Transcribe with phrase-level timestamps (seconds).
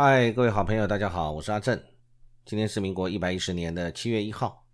[0.00, 1.76] 嗨，各位好朋友，大家好，我是阿正。
[2.44, 4.64] 今天是民国一百一十年的七月一号，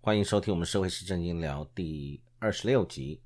[0.00, 3.22] 欢迎收听我们社会时政经聊第二十六集。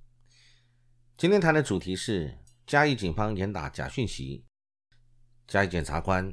[1.16, 4.44] 今天谈的主题是嘉义警方严打假讯息，
[5.46, 6.30] 嘉义检察官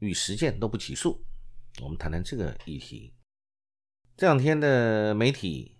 [0.00, 1.24] 遇十件都不起诉。
[1.80, 3.14] 我们谈谈这个议题。
[4.16, 5.78] 这两天的媒体，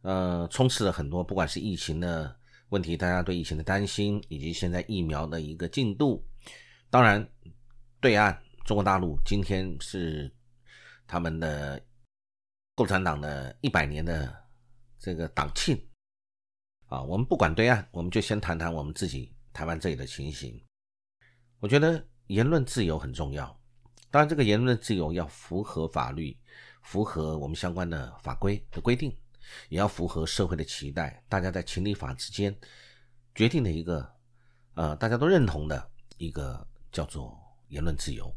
[0.00, 2.36] 呃，充斥了很多，不管是疫情的
[2.70, 6.26] 问题，大家对疫情的担心，以及现在疫苗的一个进度。
[6.92, 7.26] 当然，
[8.02, 10.30] 对岸中国大陆今天是
[11.06, 11.82] 他们的
[12.74, 14.30] 共产党的一百年的
[14.98, 15.74] 这个党庆
[16.88, 17.00] 啊。
[17.00, 20.62] 我们不管对岸，我们就先谈谈我们自己台湾这里的情形。
[21.60, 23.58] 我觉得言论自由很重要，
[24.10, 26.38] 当然这个言论自由要符合法律，
[26.82, 29.10] 符合我们相关的法规的规定，
[29.70, 32.54] 也要符合社会的期待，大家在情理法之间
[33.34, 34.14] 决定的一个
[34.74, 36.68] 呃大家都认同的一个。
[36.92, 37.36] 叫做
[37.68, 38.30] 言论自由，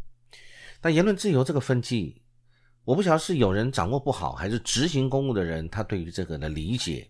[0.79, 2.21] 但言论自由这个分际，
[2.85, 7.07] 我不晓得是有人掌握不好，还是执行公务的人他对于这个的理解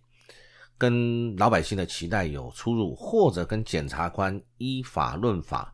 [0.77, 5.73] 跟老百姓的期待有出入，或者跟检察官依法论法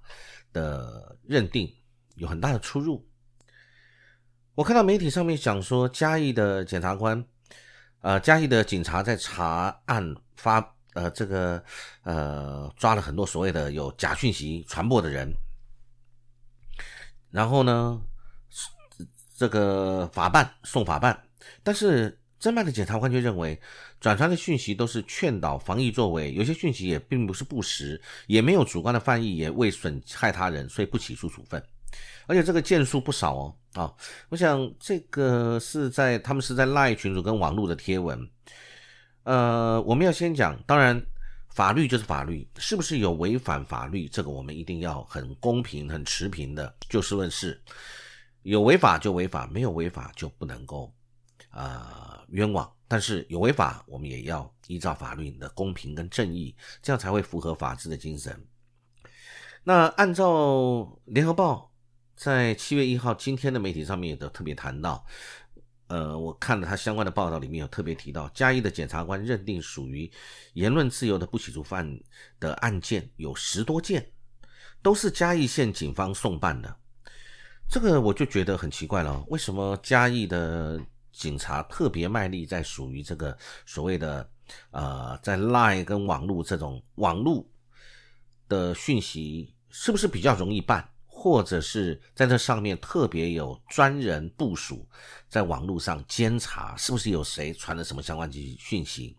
[0.51, 1.73] 的认定
[2.15, 3.07] 有很大的出入。
[4.53, 7.23] 我看到媒体上面讲说，嘉义的检察官，
[8.01, 11.63] 呃，嘉义的警察在查案发，呃，这个
[12.03, 15.31] 呃，抓了很多所谓的有假讯息传播的人。
[17.31, 18.01] 然后呢，
[19.37, 21.17] 这个法办送法办，
[21.63, 23.59] 但是侦办的检察官就认为，
[23.99, 31.63] 转传的讯息都是劝导防疫作为，有些讯息也并不是不实，也没有主观的犯意，也未损害他人，所以不起诉处分。
[32.27, 33.93] 而且这个件数不少哦，啊，
[34.29, 38.29] 我想这个是在他们是在赖群主跟网络的贴文，
[39.23, 41.01] 呃，我们要先讲，当然。
[41.51, 44.07] 法律就是法律，是不是有违反法律？
[44.07, 47.61] 这个我们一定要很公平、很持平的就事论事。
[48.43, 50.91] 有违法就违法，没有违法就不能够
[51.49, 52.71] 啊冤枉。
[52.87, 58.35] 但是有违法，我们也要依照法律的公平跟正义，这样才会符合法治的精神。
[59.63, 61.71] 那按照联合报
[62.15, 65.05] 在七月一号今天的媒体上面也都特别谈到。
[65.91, 70.09] 呃，我看了他相关的报道，里面有特别提到，嘉义的检察官认定属于
[70.53, 71.99] 言论自由的不起诉犯
[72.39, 74.09] 的案件有十多件，
[74.81, 76.73] 都是嘉义县警方送办的。
[77.69, 80.79] 这个我就觉得很奇怪了，为什么嘉义的
[81.11, 84.29] 警察特别卖力在属于这个所谓的
[84.71, 87.45] 呃，在 Line 跟网络这种网络
[88.47, 90.87] 的讯息，是不是比较容易办？
[91.21, 94.83] 或者是在这上面特别有专人部署，
[95.29, 99.15] 在网络上监察是不是有谁传了什么相关信讯息，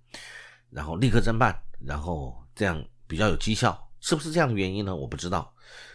[0.68, 4.96] 然后立刻侦办，然后这样比较有绩效，是不是这样的原因呢？
[4.96, 5.54] 我不知道，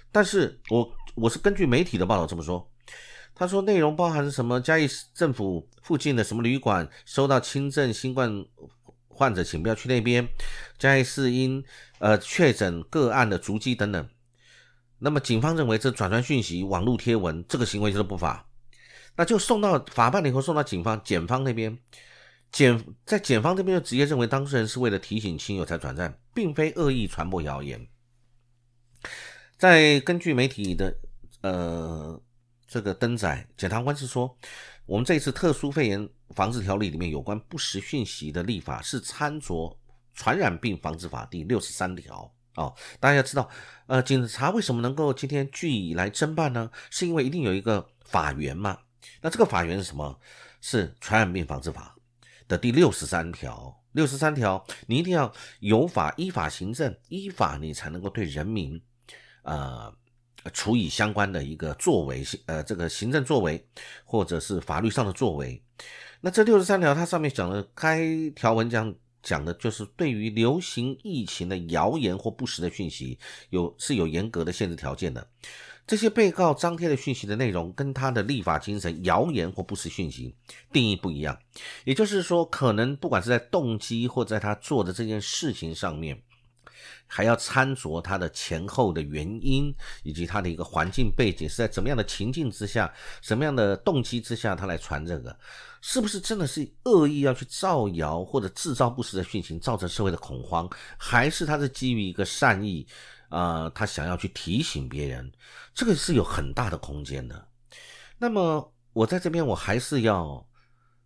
[0.10, 2.66] 但是我我是根据媒体的报道这么说，
[3.36, 4.62] 他说内容包含什么？
[4.62, 8.46] 嘉义政府附近的什么旅馆收到轻症新冠
[9.10, 10.26] 患者，请不要去那边。
[10.78, 11.62] 嘉义市因
[12.00, 14.10] 呃确诊个案的足迹等等。
[15.00, 18.48] 那么警方认为这转传讯息、网络贴文这个行为就是不法，
[19.16, 21.78] 那就送到法办了以后送到警方，检方那边
[22.52, 27.88] 检在检方这边就直接认为当事人是为了提醒亲友才转战，并非恶意传播谣言。
[29.58, 30.96] 再根据媒体的
[31.42, 32.20] 呃
[32.68, 34.36] 这个登载，检察官是说，
[34.86, 39.76] 我们这一次特殊肺炎防治条例里面有关不实讯息的立法是参酌
[40.14, 42.32] 传染病防治法第六十三条。
[42.58, 43.48] 哦，大家要知道，
[43.86, 46.72] 呃，警察为什么能够今天据以来侦办呢？
[46.90, 48.80] 是因为一定有一个法源嘛？
[49.22, 50.20] 那这个法源是什么？
[50.60, 51.96] 是传染病防治法
[52.48, 53.80] 的第六十三条。
[53.92, 58.82] 六十三条，你一定要有法依法行政，依法你才能够对人民，
[59.44, 59.94] 呃，
[60.52, 63.64] 处以相关的一个作为，呃，这个行政作为
[64.04, 65.64] 或者是法律上的作为。
[66.22, 68.94] 那这六十三条，它上面讲的该条文讲。
[69.28, 73.20] 讲的就是对于流行疫情的谣言或不实的讯息，
[73.50, 75.28] 有是有严格的限制条件的。
[75.86, 80.34] 这些被告张贴的讯息的内容，跟他的立法精神，谣言或不实讯息
[80.72, 81.38] 定义不一样。
[81.84, 86.22] 也就是说，可能不管是在动机或在他做的这件事情上面，
[87.08, 89.74] 还要参酌他的前后的原因，
[90.04, 95.36] 以及他的一个环境背景是在怎么样的情境之下，什么样的动机之下，他来传这个。
[95.80, 102.86] 是不是真的是恶意要去造谣或者制造不实的讯息，造成社会的恐慌，还是他是基于一个善意，
[103.30, 105.32] 啊，他想要去提醒别人，
[105.74, 107.48] 这个是有很大的空间的。
[108.18, 110.44] 那么我在这边我还是要，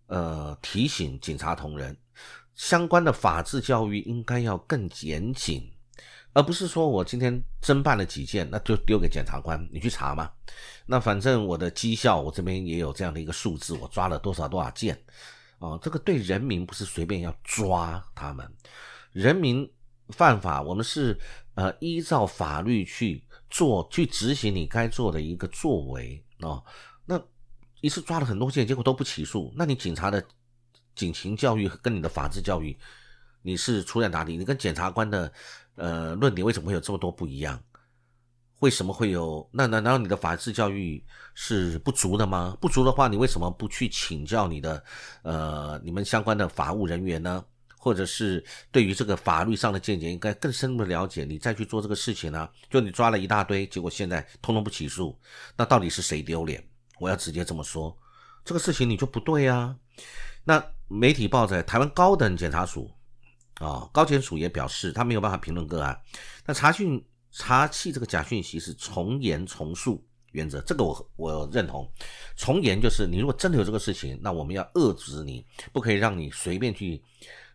[0.07, 1.95] 呃，提醒警察同仁，
[2.56, 5.69] 相关的法治教育应该要更严谨，
[6.33, 10.31] 而不是说我今天侦办了几件，那就丢给检察官你去查嘛。
[10.86, 14.98] 那反正我的绩效，我这边也有这样的一个数字，我抓了多少多少件，
[15.60, 18.50] 哦，这个对人民不是随便要抓他们，
[19.12, 19.69] 人民
[20.10, 21.18] 犯法，我们是
[21.56, 26.63] 呃依照法律去做，去执行你该做的一个作为哦。
[27.06, 27.22] 那
[27.81, 30.24] 一次抓了很多件，结果都不起诉，那你警察的
[30.95, 32.77] 警情教育跟你的法治教育，
[33.42, 34.38] 你是出在哪里？
[34.38, 35.30] 你跟检察官的。
[35.81, 37.60] 呃，论点为什么会有这么多不一样？
[38.60, 39.50] 为什么会有？
[39.51, 42.56] 那难道你的法治教育是不足的吗？
[42.62, 44.83] 不足的话，你为什么不去请教你的
[45.24, 47.44] 呃你们相关的法务人员呢？
[47.75, 52.48] 或者是对于这个法律上的见解应该更深入的了解，你再去做这个事情呢？
[52.69, 55.19] 就你抓了一大堆，结果现在通通不起诉，
[55.57, 56.63] 那到底是谁丢脸？
[57.00, 57.98] 我要直接这么说，
[58.45, 59.75] 这个事情你就不对啊。
[60.44, 62.92] 那媒体报在台湾高等检察署。
[63.62, 65.98] 啊，高检署也表示，他没有办法评论个案。
[66.46, 67.00] 那查讯
[67.30, 71.88] 查气这个假讯息是从严从速原则，这个我我认同。
[72.36, 77.00] 从严就是你如果真的有这个事情，那我们要遏制你，不可以让你随便去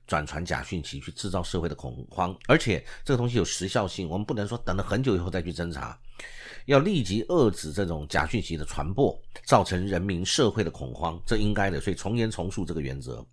[0.07, 2.37] 转传假讯息，去制造社会的恐慌。
[2.47, 5.99] 而且这个东西有时效性，我们不能说等了很久以后再去侦查，
[6.67, 11.81] 要立即遏制这种假讯息的传播，造成人民社会的恐慌，这应该的。
[11.81, 13.27] 所以从严从速这个原则。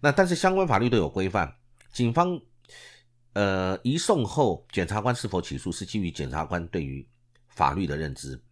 [0.00, 1.50] 那但是相关法律都有规范。
[1.92, 2.40] 警方，
[3.34, 7.06] 呃，移送后，检察官是否起诉是基于检察官对于
[7.48, 8.42] 法律的认知。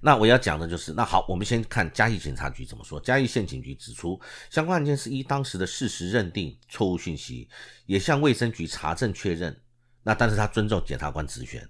[0.00, 2.98] 那我要讲的就是，那好，我们先看嘉义警察局怎么说。
[3.00, 4.20] 嘉义县警局指出，
[4.50, 7.48] 相关案件是依当时的事实认定错误讯息，
[7.86, 9.60] 也向卫生局查证确认。
[10.02, 11.68] 那但是他尊重检察官职权。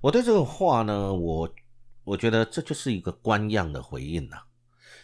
[0.00, 1.54] 我对这个话呢，我
[2.04, 4.36] 我觉得这就是一个官样的回应呐。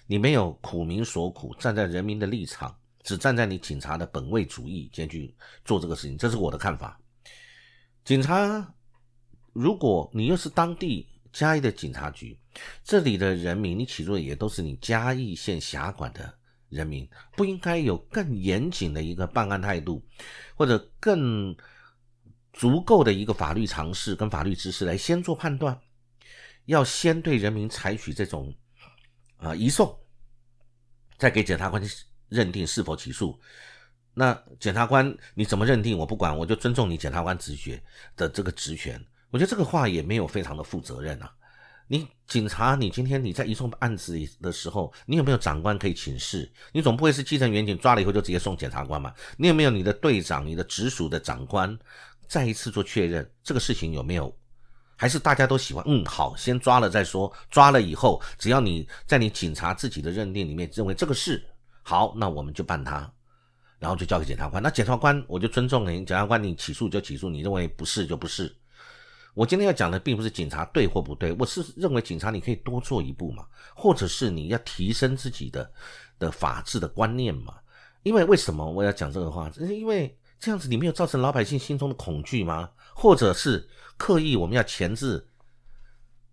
[0.06, 2.78] 你没有苦民所苦，站在人民的立场。
[3.08, 5.34] 只站在你警察的本位主义先去
[5.64, 7.00] 做这个事情，这是我的看法。
[8.04, 8.74] 警察，
[9.54, 12.38] 如果你又是当地嘉义的警察局，
[12.84, 16.38] 这里的人民，你起诉的也都是你嘉义县辖管的
[16.68, 20.04] 人民，不应该有更严谨的一个办案态度，
[20.54, 21.56] 或者更
[22.52, 25.80] 足够的一个法律常识跟法律知识来先做判断，
[26.66, 28.54] 要先对人民采取这种
[29.38, 29.98] 啊移送，
[31.16, 31.82] 再给检察官。
[32.28, 33.38] 认定是否起诉，
[34.14, 35.96] 那检察官你怎么认定？
[35.96, 37.82] 我不管，我就尊重你检察官直觉
[38.16, 39.02] 的这个职权。
[39.30, 41.32] 我觉得这个话也没有非常的负责任啊。
[41.86, 46.50] 你警察，你今天你在移送案子的时候，你有没有长官可以请示？
[46.72, 49.14] 你总不会是基层员警抓了以后就直接送检察官嘛？
[49.36, 51.78] 你有没有你的队长、你的直属的长官
[52.26, 53.30] 再一次做确认？
[53.42, 54.36] 这个事情有没有？
[54.96, 55.84] 还是大家都喜欢？
[55.86, 57.32] 嗯，好，先抓了再说。
[57.50, 61.42] 抓了以后，只要你在你警察自己的认定里面认为这个是。
[61.88, 63.10] 好，那我们就办他，
[63.78, 64.62] 然后就交给检察官。
[64.62, 68.54] 那检察官我就尊重你，检察官你起诉就起诉，你认为不是就不是。
[69.32, 75.72] 我今天要讲的并不是警察对或不对，我是认为警察你可以多做一步嘛，或者是你要提升自己的
[76.18, 77.54] 的法治的观念嘛。
[78.02, 79.50] 因为为什么我要讲这个话？
[79.58, 82.68] 因为这样子你没有造成老百姓心中的恐惧吗？
[82.94, 85.26] 或者是刻意我们要钳制？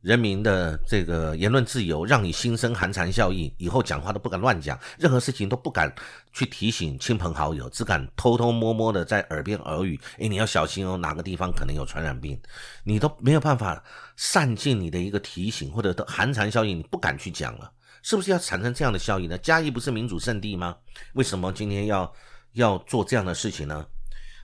[0.05, 5.91] 人民的这个言论自由，让你心生寒蝉效应，以后讲话都不敢乱讲，任何事情都不敢
[6.31, 9.99] 去提醒亲朋好友，只敢偷偷摸摸的在耳边耳语。
[10.19, 12.39] 哎，你要小心哦，哪个地方可能有传染病，
[12.83, 13.83] 你都没有办法
[14.15, 17.71] 善尽你的一个提醒，或者寒蝉效应，你不敢去讲了，
[18.03, 19.35] 是不是要产生这样的效应呢？
[19.39, 20.77] 嘉义不是民主圣地吗？
[21.13, 22.13] 为什么今天要
[22.53, 23.83] 要做这样的事情呢？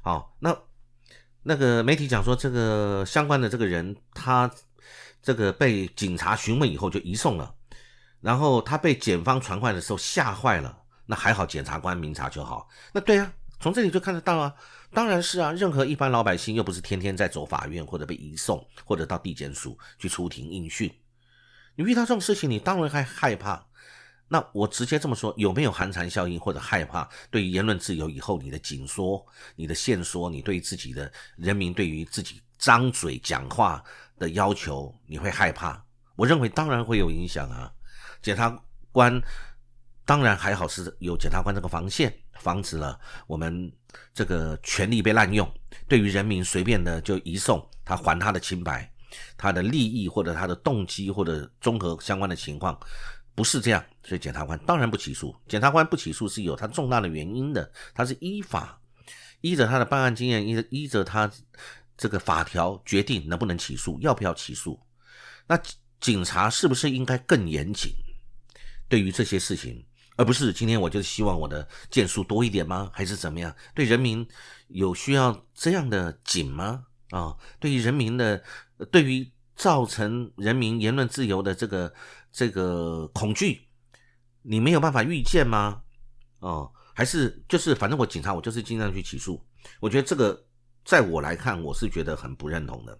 [0.01, 0.57] 好，那
[1.43, 4.49] 那个媒体讲说，这个相关的这个人他。
[5.21, 7.53] 这个被警察询问以后就移送了，
[8.19, 10.75] 然后他被检方传唤的时候吓坏了，
[11.05, 12.67] 那还好检察官明察就好。
[12.91, 14.53] 那对啊，从这里就看得到啊，
[14.91, 20.91] 当然是啊，任何一般老百姓又不是天天在走法院或者被移送或者到地检署去出庭应讯，
[21.75, 23.65] 你遇到这种事情，你当然还害怕。
[24.27, 27.07] 那我直接这么说，有没有寒蝉效应或者害怕？
[27.29, 29.23] 对于言论自由以后，你的紧缩、
[29.57, 33.83] 你的限缩，你对自己的人民对于自己张嘴讲话。
[34.21, 35.83] 的要求你会害怕？
[36.15, 37.73] 我认为当然会有影响啊。
[38.21, 38.55] 检察
[38.91, 39.19] 官
[40.05, 43.71] 当然还好是有检察官这个防线，防止了我们
[44.13, 45.51] 这个权力被滥用。
[45.87, 48.87] 对于人民随便的就移送，他还他的清白，
[49.35, 52.79] 他的利益或者他的动机或者综合相关的情况
[53.33, 55.35] 不是这样，所以检察官当然不起诉。
[55.47, 58.79] 检察官不起诉是有他重大的原因的，他是依法
[59.41, 61.31] 依着他的办案经验，依着依着他。
[61.97, 64.79] 这个法条决定能不能起诉，要不要起诉？
[65.47, 65.59] 那
[65.99, 67.93] 警察是不是应该更严谨？
[68.87, 69.85] 对于这些事情，
[70.17, 72.89] 而不是今天我就希望我的件数多一点吗？
[72.93, 73.55] 还是怎么样？
[73.73, 74.27] 对人民
[74.67, 76.85] 有需要这样的紧吗？
[77.11, 78.43] 啊，对于人民的，
[78.91, 81.93] 对于造成人民言论自由的这个
[82.31, 83.67] 这个恐惧，
[84.41, 85.81] 你没有办法预见吗？
[86.39, 89.45] 哦，还是就是反正我警察我就是尽量去起诉。
[89.79, 90.43] 我觉得这个
[90.83, 92.97] 在我来看，我是觉得很不认同的。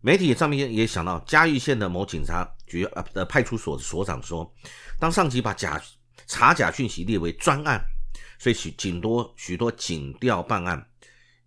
[0.00, 4.48] 媒体上面也想到，嘉义县的某警察局呃的派出所所长说，
[4.98, 5.82] 当上级把假
[6.26, 7.84] 查假讯息列为专案，
[8.38, 10.86] 所以许警多许多警调办案，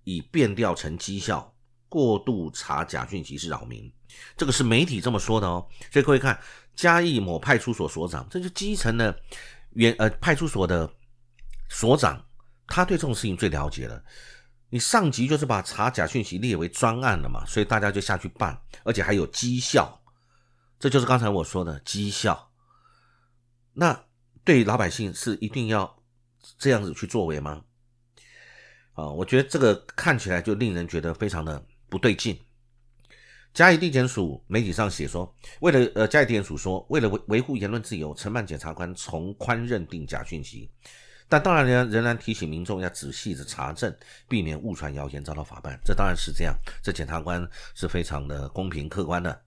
[0.03, 1.53] 以变调成绩效，
[1.87, 3.89] 过度查假讯息是扰民。
[4.35, 5.65] 这个是媒体这么说的哦。
[5.89, 6.37] 所以各位看，
[6.75, 9.17] 嘉义某派出所所长，这是基层的
[9.71, 10.91] 原呃派出所的
[11.69, 12.21] 所长，
[12.67, 14.03] 他对这种事情最了解了。
[14.71, 20.01] 你上级就是把查假讯息列为专案了嘛，所以大家就下去办，而且还有绩效，
[20.79, 22.51] 这就是刚才我说的绩效。
[23.73, 24.05] 那
[24.43, 26.01] 对老百姓是一定要
[26.57, 27.63] 这样子去作为吗？
[28.93, 32.39] 啊，我觉得这个看起来就令人觉得非常的不对劲。
[33.53, 40.71] 嘉义地检署媒体上写说，为了呃嘉义地检署说，为了维维护言论自由，承办检察官从宽认定假讯息。
[41.31, 43.95] 但当然呢，仍然提醒民众要仔细的查证，
[44.27, 45.79] 避免误传谣言遭到法办。
[45.85, 49.41] 这当然是这样，这检察官是非常的公平客观的。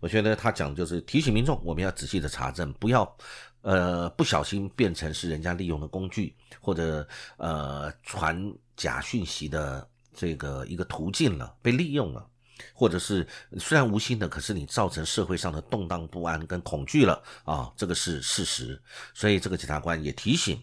[0.00, 3.16] 我觉得他讲就是提醒民众，我们要仔细的查证，不要
[3.62, 12.28] 呃不小心变成是人家利用的工具，或者呃传假讯息的这个一个途径了，被利用了。
[12.74, 13.24] 或者是
[13.56, 18.80] 虽然无心的，可是你造成社会上的动荡不安跟恐惧了啊，这个是事实。
[19.14, 20.60] 所以这个检察官也提醒，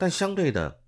[0.00, 0.80] 但相对的。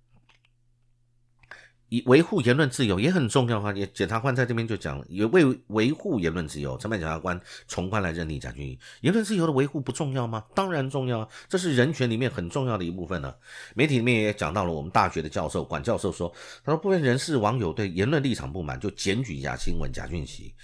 [1.89, 3.71] 以维护言论自由也很重要啊！
[3.71, 8.79] 也检察官在这边就讲，也为维护言论自由，承办检察官从宽来认定假讯息。
[9.01, 10.43] 言论自由的维护不重要吗？
[10.55, 13.31] 当然重要，这是人权里面很重要的一部分呢。
[13.75, 16.33] 媒体里面也讲到了，我们大学的教授管教授说，
[16.65, 20.55] 他说部分人士网友对言论立场不满，就检举假新闻、贾俊奇。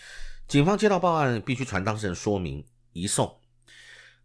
[0.48, 3.32] 警方接到报案，必须传当事人说明移送。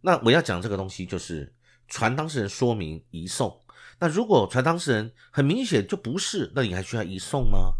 [0.01, 1.53] 那我要讲这个东西，就是
[1.87, 3.55] 传当事人说明移送。
[3.99, 7.73] 那如果传当事人很明显就不是，那你还需要移送吗？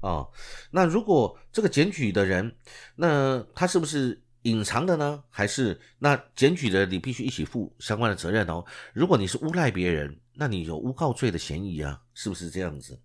[0.00, 0.26] 啊，
[0.70, 2.54] 那如果这个检举的人，
[2.94, 5.22] 那他是不是隐藏的呢？
[5.28, 8.64] 还是那检举的你必须一起负相关的责任哦？
[8.92, 12.98] 如果你是诬赖别人，那你有诬告罪的嫌疑啊，是不是这样子？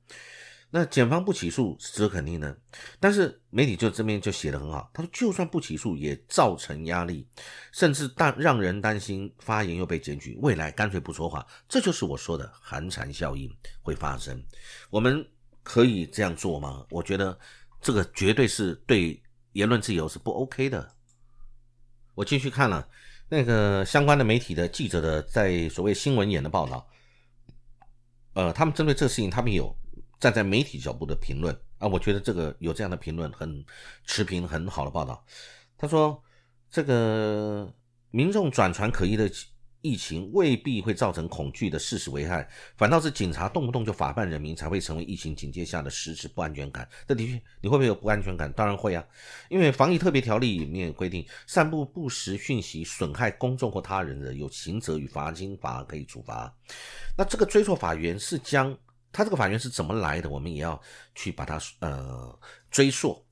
[0.75, 2.57] 那检方不起诉是值得肯定的，
[2.99, 7.27] 但是媒体就这边就写的很好，他说就算不起诉也造成压力，
[7.71, 14.43] 甚至担让人担心发言又被检举，未来干脆不说话，这就是我说的寒蝉效应会发生。
[14.89, 15.23] 我们
[15.61, 16.83] 可以这样做吗？
[16.89, 17.37] 我觉得
[17.79, 20.91] 这个绝对是对言论自由是不 OK 的。
[22.15, 22.89] 我继续看了
[23.29, 26.87] 那个相关的媒体的记者的在所谓新闻眼的报道，
[28.33, 29.77] 呃，他们针对这个事情，他们有。
[30.23, 33.61] 站在媒体角度的评论啊，我觉得这个有这样的评论很
[34.05, 35.21] 持平很好的报道。
[35.77, 36.23] 他说，
[36.71, 37.69] 这个
[38.09, 39.29] 民众转传可疑的
[39.81, 46.87] 疫情未必会造成恐惧的事实危害，反倒是警察动不动就法办人民，才会成为疫情警戒下的实质不安全感。
[47.05, 48.49] 这的确，你会不会有不安全感？
[48.53, 49.05] 当然会啊，
[49.49, 56.55] 因为防疫特别条例里面规定，散布不实讯息损害公众或他人的，有刑责与罚金罚可以处罚。
[57.17, 58.73] 那这个追溯法源是将。
[59.13, 60.29] 他这个法源是怎么来的？
[60.29, 60.81] 我们也要
[61.15, 62.37] 去把它呃
[62.69, 63.23] 追溯。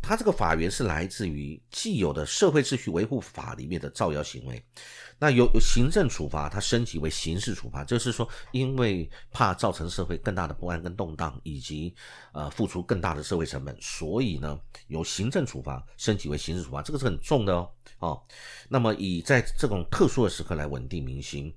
[0.00, 4.62] 他这个法源是来自于既有的社会秩序维护法里面的造谣行为。
[5.18, 11.92] 那有行政处罚，它升级为刑事处罚，就是说，因为怕造成社会更大的不安跟动荡，以及
[12.32, 17.70] 呃付出更大的社会成本，所以呢，由行政处罚升级为刑事处罚，这个是很重的哦。
[17.98, 18.22] 哦，
[18.68, 21.52] 那么以在这种特殊的时刻来稳定民心。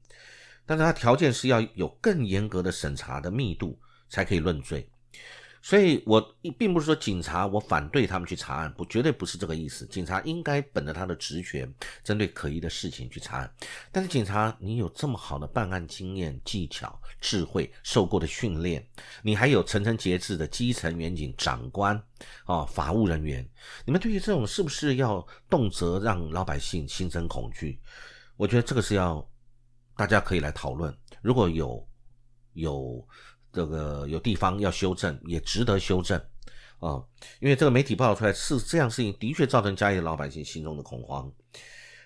[0.72, 4.90] 但是它条件是要有更严格的审查的密度才可以论罪，
[5.62, 6.22] 所以我
[6.58, 9.86] 并不是说警察我反对他们去查案，不绝对不是这个意思。
[9.88, 11.70] 警察应该本着他的职权，
[12.06, 13.54] 针对可疑的事情去查案。
[13.92, 18.88] 但是警察你有这么好的办案经验、技巧、智慧、受过的训练，
[19.22, 22.01] 你还有层层节制的基层员警长官
[22.46, 23.46] 啊、法务人员，
[23.84, 27.78] 你们对于这种是不是要动辄让老百姓心生恐惧？
[28.38, 29.28] 我觉得这个是要。
[30.01, 30.91] 大家可以来讨论，
[31.22, 31.88] 如果有
[32.53, 33.08] 有
[33.53, 36.20] 这个有地方要修正，也值得修正
[36.79, 37.00] 啊，
[37.39, 41.31] 因为这个媒体报道出来是这样事情，的确造成嘉义老百姓心中的恐慌。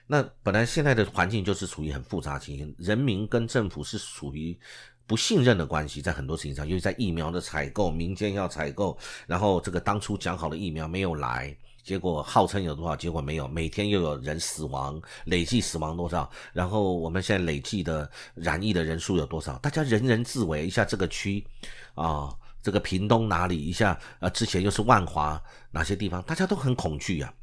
[0.08, 4.60] 那本来现在的环境就是处于很复杂情形，人民跟政府是处于
[5.08, 11.58] 不信任的关系，在很多事情上，尤其在疫苗的采购，民间要采购，然后这个当初讲好的疫苗没有来。
[11.86, 16.30] 结果号称有多少，结果没有，每天又有人死亡，累计死亡多少？
[16.51, 19.58] 然后我们现在累计的染疫的人数有多少？
[19.60, 21.46] 大家人人自危，一下这个区
[21.94, 23.63] 啊，这个屏东哪里？
[23.63, 26.22] 一下啊，之前又是万华哪些地方？
[26.24, 27.34] 大家都很恐惧呀，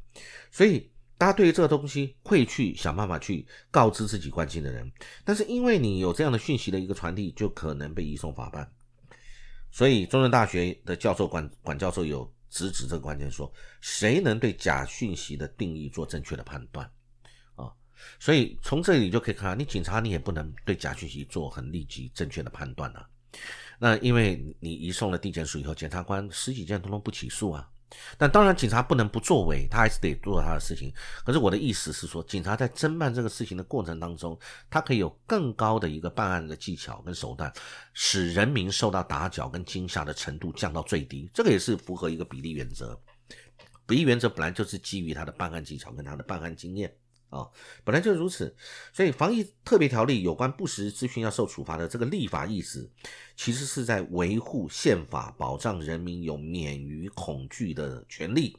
[0.51, 0.87] 所以。
[1.15, 4.91] 大家对于这个东西会去想办法去告知自己关心的人，
[5.23, 8.69] 但是因为你有这样的讯息的一个传递，就可能被移送法办。
[9.71, 16.85] 所以中正大学的教授管管教授有直指这个关键，说谁能对假讯息的定义做正确的判断
[17.55, 17.73] 啊？
[18.19, 23.09] 所以从这里就可以看到，你警察你也不能对假讯息做很立即正确的判断啊。
[23.79, 27.67] 那因为你移送了地检署以后，检察官十几件通通不起诉啊。
[28.17, 30.93] 但当然，警察不能不作为，他还是得做他的事情。
[31.25, 34.37] 可是我的意思是说，警察在侦办这个事情的过程当中，
[34.69, 37.51] 他可以有更高的一个办案的技巧跟手段，
[37.93, 41.29] 使人民受到打搅跟惊吓的程度降到最低。
[41.33, 42.99] 这个也是符合一个比例原则。
[43.85, 46.93] 比例原则本来就是基于他的办案技巧跟他的办案经验。
[47.29, 47.49] 啊，
[47.83, 48.55] 本来就如此，
[48.93, 52.89] 所以防疫特别条例有关不实资讯要受处罚的这个立法意思，
[53.35, 58.57] 其实是在维护宪法保障人民有免于恐惧的权利。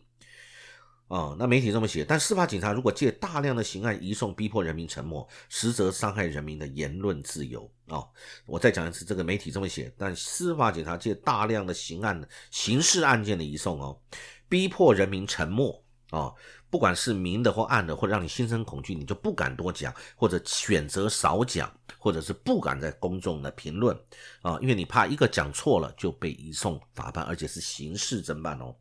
[1.06, 7.70] 啊，那媒体这么写，但司法警察如果借大量的刑案移送逼迫人民沉默，实则伤害人民的言论自由。
[7.86, 8.02] 啊，
[8.46, 14.00] 我再讲一次，这个媒体这么写，但司法警察借大量的刑案、刑事案件的移送哦，
[14.48, 15.83] 逼迫人民沉默
[16.14, 16.32] 啊。
[16.70, 23.96] 不管是明的或暗的，或者让你心生恐惧，你就不敢多讲，或者选择少讲，或者是不敢在公众的评论
[24.42, 28.74] 啊，因为你怕一个讲错了就被移送法办，而且是刑事侦办哦，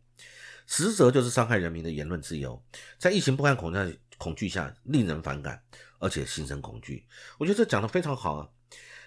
[0.66, 2.60] 实则就是伤害人民的言论自由，
[2.98, 5.62] 在疫情不敢恐惧恐惧下，令人反感，
[6.00, 7.06] 而且心生恐惧。
[7.38, 8.50] 我觉得这讲的非常好啊。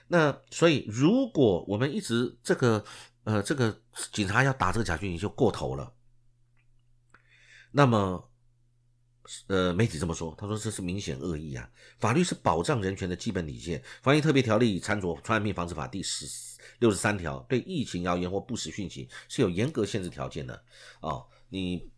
[0.06, 2.84] 那所以，如果我们一直这个
[3.24, 3.76] 呃这个
[4.12, 5.92] 警察要打这个假讯息就过头了，
[7.70, 8.30] 那么。
[9.48, 11.68] 呃，媒体这么说，他说这是明显恶意啊！
[11.98, 16.26] 法律是保障人权的基本底线，防疫特别条例参照《传染病防治法》第十
[16.78, 20.54] 六十三条，对疫情谣言或不实讯息是有严格限制条件的
[21.00, 21.18] 啊！
[21.48, 21.90] 你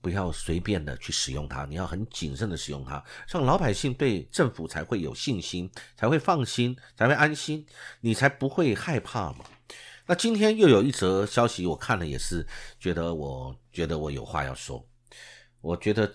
[0.00, 7.66] 不要随便的去使用它，你要很谨慎的使用它，让老百姓对政府才会有信心，才会放心，才会安心，
[8.00, 9.44] 你才不会害怕嘛。
[10.06, 12.46] 那今天又有一则消息，我看了也是
[12.78, 14.86] 觉得，我觉得我有话要说，
[15.66, 16.12] 我觉得。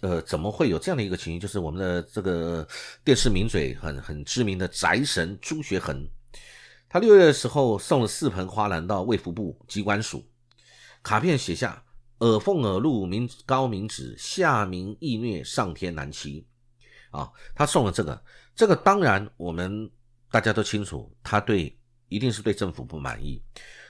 [0.00, 1.38] 呃，怎么会有这样的一个情形？
[1.38, 2.66] 就是我们的这个
[3.04, 6.08] 电视名嘴很很知名的宅神朱学恒，
[6.88, 10.24] 他六月的时候送了四盆花篮到卫福部机关署，
[11.02, 11.84] 卡片写下
[12.20, 16.46] “耳奉耳禄，名高明旨，下民易虐，上天难欺”。
[17.12, 18.24] 啊，他送了这个，
[18.56, 19.88] 这个当然我们
[20.30, 21.78] 大家都清楚，他对
[22.08, 23.40] 一定是对政府不满意。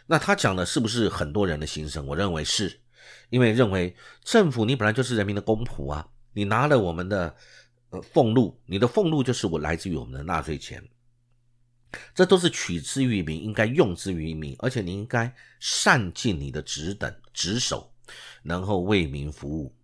[0.05, 2.05] 那他讲的是不是很多人的心声？
[2.09, 2.82] 我认为是。
[3.31, 7.35] 因为认为政府你本来就是人民的公仆啊，你拿了我们的
[7.91, 10.83] 呃俸禄，你的俸禄就是我来自于我们的纳税钱，
[12.15, 17.93] 这都是取之于民，应该用之于民，而且你应该善尽你的职等职守，
[18.43, 19.75] 然后为民服务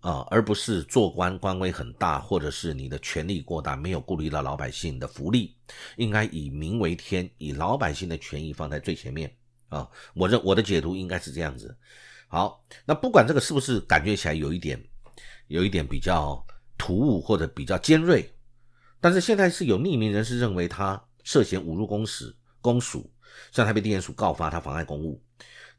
[0.00, 5.56] 啊，而不是做官官威很大，或者是你的权力过大，没有顾虑到老百姓的福利，
[5.96, 9.34] 应该以民为天，以老百姓的权益放在最前面
[9.68, 9.88] 啊。
[10.14, 11.74] 我认我的解读应该是这样子。
[12.32, 14.82] 好，那不管这个是不是感觉起来有一点，
[15.48, 16.42] 有一点比较
[16.78, 18.26] 突兀或者比较尖锐，
[19.02, 23.12] 但是现在是有匿名人士认为他涉嫌侮辱公使公署，
[23.52, 25.22] 向台北地检署告发他妨碍公务，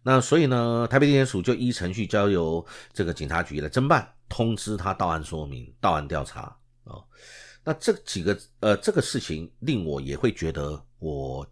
[0.04, 2.64] 那所以呢，台北地检署就依程序交由
[2.94, 7.02] 这个警察局来侦办，通知他到案说明、到案调查啊。
[7.64, 11.44] 那这几个呃，这个事情令我也会觉得，我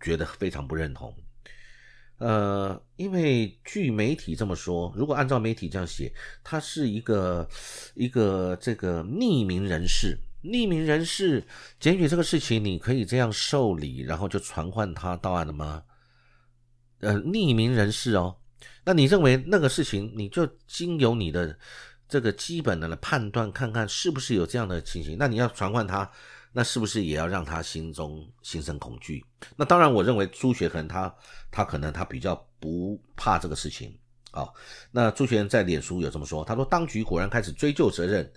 [0.00, 1.14] 觉得非常不认同。
[2.18, 6.10] 呃，因为据媒体这么说，如果按照媒体这样写，
[6.42, 7.46] 他是一个
[7.94, 11.44] 一个这个匿名人士，匿名人士
[11.78, 15.82] 检举这个事情，你可以这样受理，然后就传唤他到案了吗？
[17.00, 18.36] 呃，匿名人士哦，
[18.84, 21.58] 那你认为那个事情，你就经由你的
[22.08, 25.16] 这个基本的判断，看看是不是有这样的情形？
[25.18, 26.10] 那你要传唤他。
[26.56, 29.22] 那是不是也要让他心中心生恐惧？
[29.56, 31.14] 那当然，我认为朱学恒他
[31.50, 33.94] 他可能他比较不怕这个事情
[34.30, 34.48] 啊。
[34.90, 38.32] 那朱学恒在脸书有这么说，他说当局果然开始追究责任，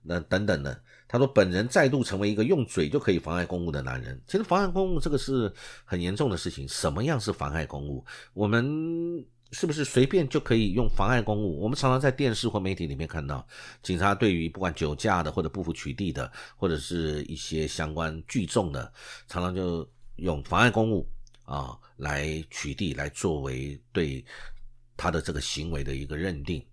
[0.00, 0.80] 那等等的。
[1.08, 4.22] 他说本人再度成为一个用嘴就可以妨碍公务的男人。
[4.28, 5.52] 其实妨碍公务这个是
[5.84, 6.68] 很严重的事情。
[6.68, 8.04] 什么样是妨碍公务？
[8.32, 9.26] 我们。
[9.52, 11.60] 是不是随便就可以用妨碍公务？
[11.60, 13.46] 我们常常在电视或媒体里面看到，
[13.82, 18.92] 警察对于不管酒驾的或者不服取缔的，或者是一些相关聚众的，
[19.28, 21.08] 常常就用妨碍公务
[21.44, 24.24] 啊来取缔，来作为对
[24.96, 26.64] 他的这个行为的一个认定。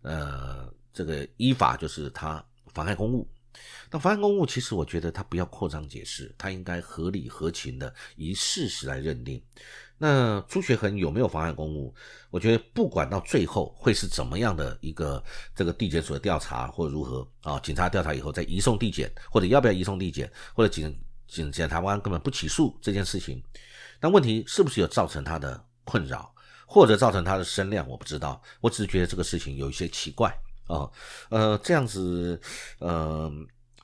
[0.00, 3.28] 呃，这个依法就是他妨碍公务。
[3.90, 9.40] 那妨碍公务，其实我觉得他不要扩张解释，他应该合理合情的以事实来认定。
[10.04, 11.94] 那朱学恒有没有妨碍公务？
[12.28, 15.22] 我觉得不管到最后会是怎么样的一个
[15.54, 20.92] 这个地检所的调查或如何啊，警察调查以后再移送地检，或者要不要移送地检，或者警
[21.28, 23.40] 警检察官根本不起诉这件事情，
[24.00, 26.34] 但问题是不是有造成他的困扰，
[26.66, 27.88] 或者造成他的声量？
[27.88, 30.36] 我不知道，我只是觉得这个事情有一些奇怪
[30.66, 30.90] 啊，
[31.30, 32.40] 呃，这样子，
[32.80, 33.32] 呃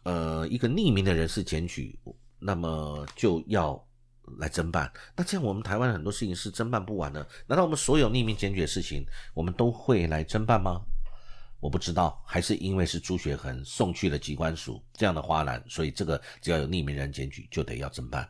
[0.03, 1.97] 呃，一个匿名的人士检举，
[2.41, 3.81] 那么就要。
[4.39, 7.27] 来侦办，那这样我们台湾很多事情是侦办不完的。
[7.47, 10.81] 难道我们所有匿名检举的事情，我们都会来侦办吗？
[11.61, 18.29] 我不知道，还是因为是朱学恒送去了机关署这样的花篮，所以这个只要有匿名人检举就得要侦办。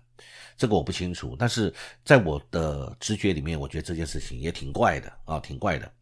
[0.57, 1.73] 这个我不清楚，但是
[2.05, 5.93] 在我的直觉里面，我觉得这件事情也挺怪的啊，挺怪的。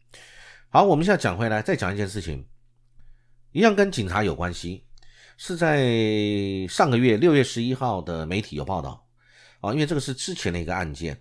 [0.69, 2.45] 好，我们现在讲回来，再讲一件事情，
[3.51, 4.85] 一样跟警察有关系，
[5.37, 9.06] 是在上个月六月十一号的媒体有报道。
[9.59, 11.19] 啊，因为这个是之前的一个案件，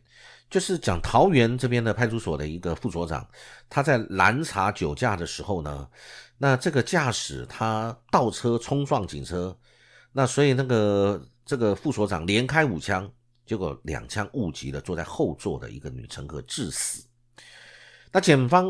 [0.50, 3.26] 就是讲桃园这边的派出所的一个副所长，
[3.68, 5.88] 他在拦查酒驾的时候呢，
[6.38, 9.56] 那这个驾驶他倒车冲撞警车，
[10.12, 13.10] 那所以那个这个副所长连开五枪，
[13.46, 17.04] 结果两枪误击了坐在后座的一个女乘客致死。
[18.12, 18.66] 那检方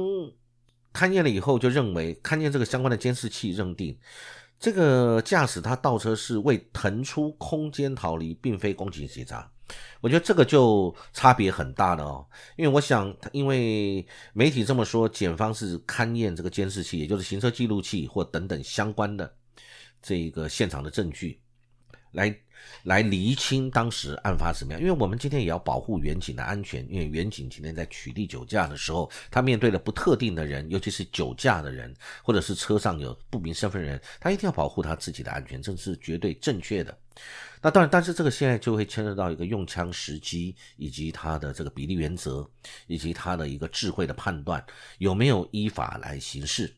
[0.93, 3.97] 勘验了以后就认为，勘验这个相关的监视器认定。
[4.59, 9.49] 这个驾驶他倒车是为腾出空间逃离，并非攻击警察。
[10.01, 12.27] 我觉得这个就差别很大了哦。
[12.57, 19.35] 因为我想，因为媒体这么说，检方是勘验这个监视器，也就是行车记录器或等等相关的
[20.01, 21.41] 这个现场的证据，
[22.13, 22.37] 来。
[22.85, 24.81] 来厘清当时案发怎么样？
[24.81, 36.97] 因为我们今天也要保护远景的安全，因为远景今天在取缔酒驾的时候，他面对了不特定的人，尤其是酒驾的人，或者是车上有不明身份人，他一定要保护他自己的安全，这是绝对正确的。
[37.63, 42.49] 那当然，但是这个现在就会牵涉到一个用枪时机，以及他的这个比例原则，
[42.87, 44.65] 以及他的一个智慧的判断，
[44.99, 46.73] 有没有依法来行事。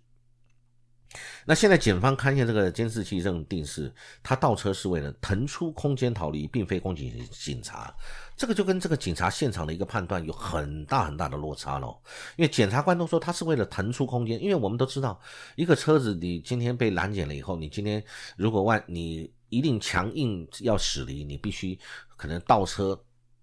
[1.46, 7.94] 那现在检方勘验这个监视器，认定是他倒车是为了腾出空间逃离，并非攻击警察。
[8.36, 11.98] 这个就跟这个警察现场的一个判断有很大很大的落差喽。
[12.36, 15.18] 因为检察官都说他是为了腾出空间，因为我们都知道，
[15.56, 18.04] 一个车子你今天被拦检了以后，你今天
[18.36, 21.78] 如果万你一定强硬要驶离，你必须
[22.16, 22.98] 可能倒车，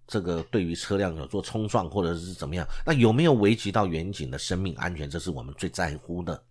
[0.06, 6.42] 这个对于车辆有做冲撞或者是怎么样，那有没有危及到远景的生命安全，这是我们最在乎的。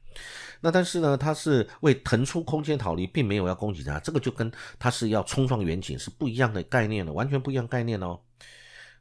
[0.61, 8.19] 那但是呢，他是为腾出空间逃离，并没有要攻击他，这个就跟他是要冲撞远景是不一样的概念了，完全不一样概念哦。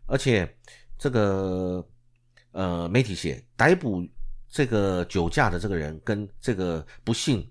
[0.06, 0.56] 而且
[0.98, 1.86] 这个
[2.50, 4.06] 呃媒体写逮捕
[4.48, 7.48] 这个酒驾的这个人，跟这个不幸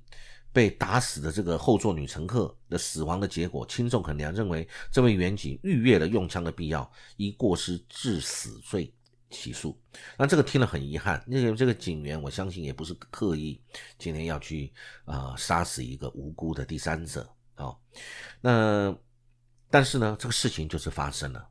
[0.53, 8.93] 被打死的这个后座女乘客的死亡的结果，轻重衡量，认为这位远警逾越了用枪的必要，依过失致死罪。
[9.35, 9.75] 起诉，
[10.15, 11.23] 那这个听了很遗憾。
[11.25, 13.59] 那个这个警员，我相信也不是刻意
[13.97, 14.71] 今天要去
[15.05, 17.75] 啊杀死一个无辜的第三者啊。
[18.39, 18.95] 那
[19.71, 21.43] 但是呢，这个事情就是发生了，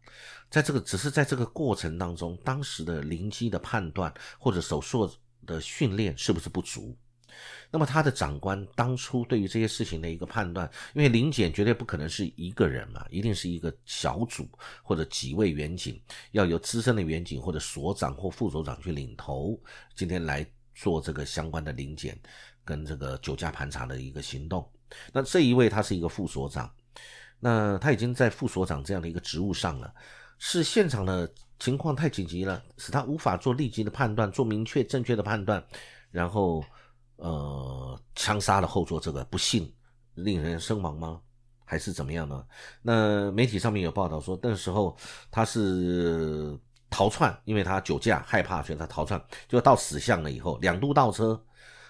[0.49, 5.13] 在这个只是在这个过程当中，当时的灵机的判断或者手术
[5.45, 6.97] 的训练是不是不足？
[7.71, 14.47] 那么他的长官当初对于这些事情的一个判断，因为临检绝对不可能是一个人嘛，一定是一个小组
[14.83, 15.99] 或者几位员警，
[16.33, 19.59] 要由资深的员警或者所长或副所长去领头，
[19.95, 22.19] 今天来做这个相关的临检
[22.63, 24.71] 跟这个酒驾盘查的一个行动。
[25.11, 26.71] 那这一位他是一个副所长，
[27.41, 29.91] 那他已经在副所长这样的一个职务上了，
[30.39, 35.65] 是现场的情况太紧急了，使他无法做立即的判断，做明确正确的判断，
[36.11, 36.63] 然后。
[37.23, 39.73] 呃，枪杀了后座这个不幸
[40.15, 41.21] 令人身亡吗？
[41.65, 42.45] 还是怎么样呢？
[42.83, 44.97] 那媒体上面有报道说，那时候
[45.31, 46.59] 他是
[46.91, 51.41] 逃窜，因为他酒驾害怕，所以他逃窜，就到死巷了以后，两度倒车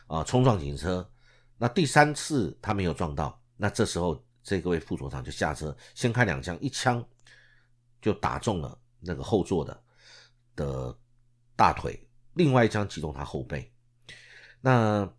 [0.06, 1.10] 啊，冲撞警车。
[1.56, 7.02] 那第三次他没有撞到，那这时候这个位副所长就下车，先开两枪，一枪
[8.02, 9.82] 就打中了那个后座的
[10.54, 10.98] 的
[11.56, 13.72] 大腿，另外一枪击中他后背。
[14.60, 15.10] 那。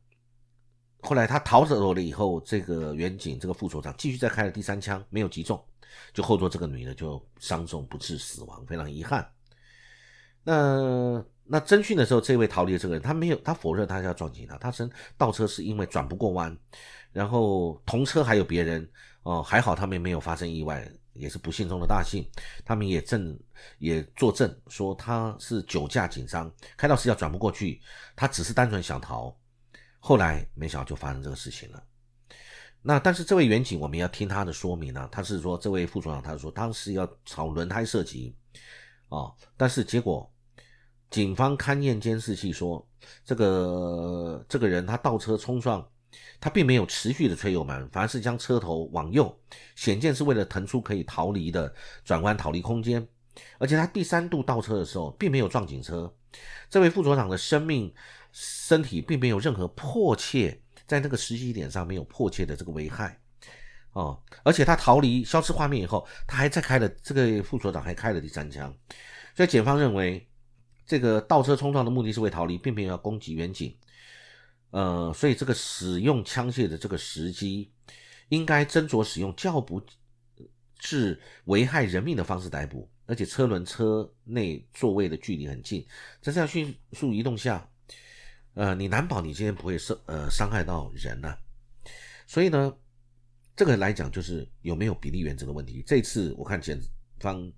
[1.04, 5.62] 后来他逃走了以后，这个远警这个副所长继续再开了第三枪，没有击中，
[6.13, 9.30] 就后座这个女的就伤重不治死亡，非常遗憾。
[10.44, 16.58] 那那侦讯的时候，这位逃离的这个人，他没有，他否认他是要撞警察，他称倒车是因为转不过弯，
[17.12, 18.89] 然后同车还有别人
[19.24, 22.26] 哦，还好他们没有发生意外，也是不幸中的大幸。
[22.63, 23.38] 他们也证
[23.80, 27.82] 也作证说他是酒驾紧张，开到死角转不过去，
[28.16, 29.36] 他只是单纯想逃。
[30.06, 31.82] 后来没想到就发生这个事情了。
[32.82, 35.08] 那但是这位远景，我们要听他的说明呢。
[35.10, 38.36] 他是说，这位副所长，他说当时要朝轮胎射击，
[39.08, 40.30] 啊，但是结果
[41.10, 42.86] 警方勘验监视器说，
[43.24, 45.88] 这个这个人他倒车冲撞，
[46.42, 49.34] 他并没有持续的吹油门，反而是将车头往右，
[49.78, 53.08] 显见是为了腾出可以逃离的转弯逃离空间。
[53.58, 56.13] 而且他第三度倒车的时候，并没有撞警车。
[56.70, 57.94] 这位副所长的生命
[58.34, 60.60] 身体并没有任何迫切。
[60.86, 63.17] 在那个时机点上没有迫切的这个危害，
[63.93, 68.72] 哦，而且他逃离消失画面以后，他还在开了这个副所长还开了第三枪，
[69.34, 70.28] 所以检方认为
[70.86, 73.76] 这个倒车冲撞的目的是为逃离，并没有要攻击远景，
[74.72, 77.72] 呃，所以这个使用枪械的这个时机
[78.28, 79.82] 应该斟酌使用较不
[80.78, 85.84] 致危害人命的方式逮捕，而且车轮车内座位的距离很近，
[86.22, 87.67] 在这样迅速移动下。
[88.56, 91.36] 呃，你难保你今天不会伤呃伤害到人呢，
[92.28, 92.72] 所以呢，
[93.56, 95.84] 这个来讲就是有没有比例原则的问题。
[95.86, 96.80] 这次我看检
[97.20, 97.52] 方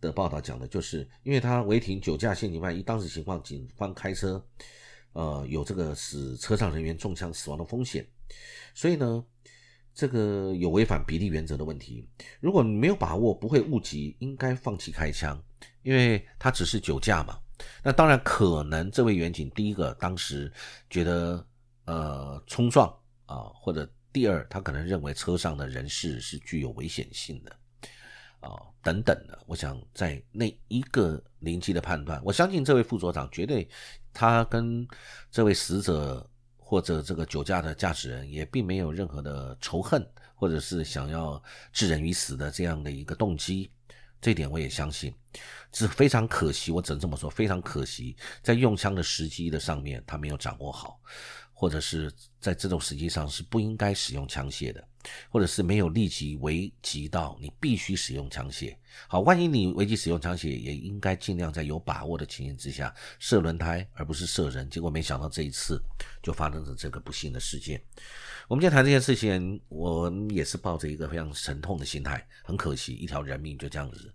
[0.00, 4.44] 的报道讲的就是，因为他违停酒驾现行犯，以当时情况，警方开车，
[5.12, 8.04] 呃，有这个使车上人员中枪死亡的风险，
[8.74, 9.24] 所以呢，
[9.94, 12.08] 这个有违反比例原则的问题。
[12.40, 15.40] 如果你没有把握不会误击，应该放弃开枪，
[15.82, 17.38] 因为他只是酒驾嘛。
[17.82, 20.52] 那当然可能，这位远警第一个当时
[20.88, 21.44] 觉得
[21.84, 22.88] 呃冲撞
[23.26, 27.56] 啊，或者第二他可能认为车上的人士是具有危险性的
[28.40, 28.50] 啊
[28.82, 29.38] 等等的。
[29.46, 33.68] 我想在那一个临机的判断，我相信这位副所长绝对
[34.12, 34.86] 他跟
[35.30, 41.42] 这位死者或者这个酒驾的驾驶人也并没有任何的仇恨，或者是想要
[41.72, 43.70] 置人于死的这样的一个动机。
[44.20, 45.14] 这点我也相信，
[45.72, 46.70] 是非常可惜。
[46.70, 51.00] 我只能这么说，非常可惜，在用枪的时机的上面，他没有掌握好，
[51.60, 54.82] 或者是在这种时机上是不应该使用枪械的，
[55.28, 58.74] 或者是没有立即危及到你必须使用枪械。
[59.06, 64.70] 好，万一你危及使用枪械，也应该尽量在有把握的情形之下射轮胎，而不是射人。
[64.70, 65.78] 结果没想到这一次
[66.22, 67.78] 就发生了这个不幸的事件。
[68.48, 74.10] 我们今天谈这件事情，我也是抱着一个非常沉痛的心态，很可惜，一条人命就这样子，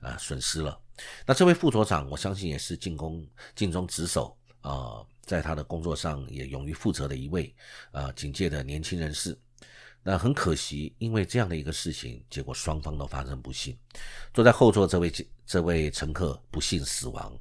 [0.00, 0.78] 啊，损失了。
[1.24, 7.54] 那这位副所长，我相信也是尽公尽忠职守啊，在他的工作上也勇于负责的一位
[7.92, 9.38] 啊警界的年轻人士。
[10.02, 13.76] 那很可惜，因为这样的一个事情，结果双方都发生不幸。
[14.32, 15.12] 坐在后座这位
[15.46, 17.38] 这位乘客不幸死亡，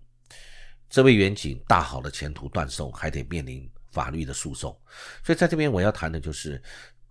[0.90, 3.70] 这位远警大好的前途断送，还得面临。
[3.92, 4.72] 法律的诉讼，
[5.24, 6.62] 所以在这边我要谈的就是，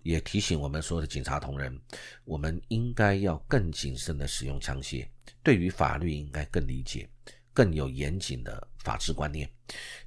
[0.05, 1.77] 也提醒我们所有的警察同仁，
[2.25, 5.09] 我们应该要更谨慎的使用枪械，
[5.43, 7.11] 对于法律应该更理解，
[7.53, 9.51] 更有严谨的法治观念。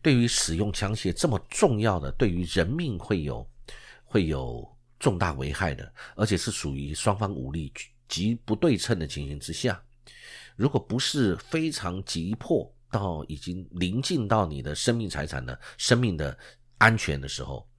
[0.01, 3.47] 对于使用枪械这么重要的，对于人命会有
[4.03, 4.67] 会有
[4.99, 7.71] 重大危害的，而且是属于双方武力
[8.07, 9.81] 极不对称的情形之下，
[10.55, 16.37] 如果不是非常急迫到已经临近到你的生命财产的生命的。
[16.81, 17.69] 安全的时候，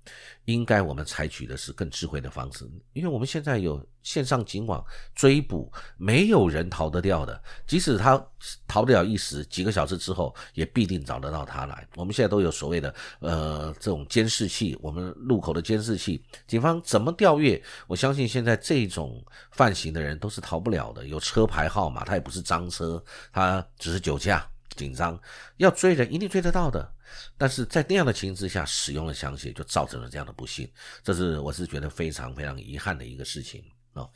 [0.46, 4.84] 应该我们采取的是更智慧的方式，因为我们现在有线上警网
[5.14, 7.40] 追捕，没有人逃得掉的。
[7.66, 8.22] 即使他
[8.66, 11.86] 逃得了一时，几个小时之后也必定找得到他来。
[11.94, 17.62] 我们现在都有所谓的呃这种监视器，我们路口的监视器，警方怎么调阅？
[17.86, 21.06] 我相信现在这种犯行的人都是逃不了的。
[21.06, 24.46] 有车牌号码，他也不是赃车，他只是酒驾。
[24.74, 25.20] 紧张
[25.58, 26.90] 要追人，一定追得到的。
[27.36, 30.70] 但是在那样的情形之下，使用了枪械，就造成了这样的不幸。
[31.02, 34.08] 这是我是觉得非常非常遗憾的一个事情啊。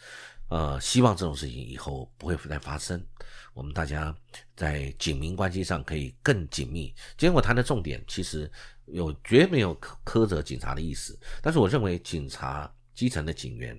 [0.49, 3.05] 呃，希望这种事情以后不会再发生。
[3.53, 4.17] 我们大家
[4.55, 6.87] 在警民关系上可以更紧密。
[7.17, 8.51] 今天我谈的重点，其实
[8.87, 11.19] 有绝没有苛苛责警察的意思。
[11.43, 13.77] 但是我认为，警察基层的警员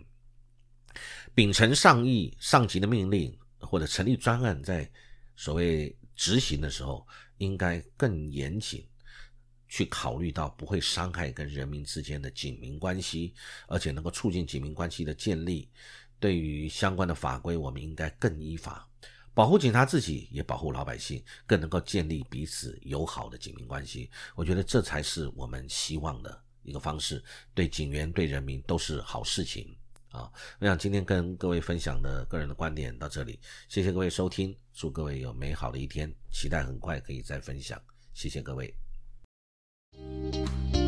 [1.33, 4.89] 秉承上意上级的命令，或者成立专案，在
[5.35, 5.95] 所谓。
[6.17, 7.05] 执行的时候
[7.37, 8.83] 应该更严谨，
[9.67, 13.33] 去考虑到不会伤害跟人民之间的警民关系，
[13.67, 15.69] 而且能够促进警民关系的建立。
[16.19, 18.89] 对于相关的法规，我们应该更依法，
[19.35, 24.09] 保护警察自己，也保护老百姓，更能够建立彼此友好的警民关系。
[24.35, 29.77] 我觉得这才是我们希望的一个方式，对警员对人民都是好事情。
[30.09, 37.79] 啊，我想今天跟各位分享的个人的观点到这里，谢谢各位收听，祝各位有美好的一天，期待很快可以再分享，
[38.13, 38.86] 谢谢各位。
[39.97, 40.86] Música